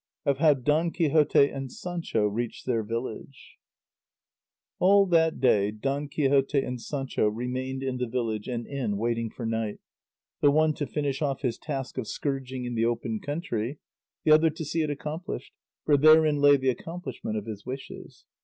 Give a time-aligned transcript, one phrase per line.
[0.25, 3.57] OF HOW DON QUIXOTE AND SANCHO REACHED THEIR VILLAGE
[4.79, 9.45] All that day Don Quixote and Sancho remained in the village and inn waiting for
[9.45, 9.77] night,
[10.41, 13.77] the one to finish off his task of scourging in the open country,
[14.23, 15.53] the other to see it accomplished,
[15.85, 18.25] for therein lay the accomplishment of his wishes.